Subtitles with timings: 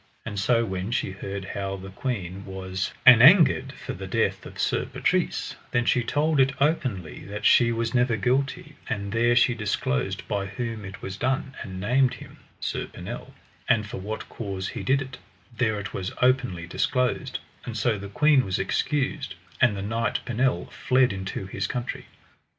[0.25, 4.57] And so when she heard how the queen was an angered for the death of
[4.57, 9.53] Sir Patrise, then she told it openly that she was never guilty; and there she
[9.53, 13.35] disclosed by whom it was done, and named him, Sir Pinel;
[13.69, 15.19] and for what cause he did it,
[15.55, 20.65] there it was openly disclosed; and so the queen was excused, and the knight Pinel
[20.71, 22.07] fled into his country.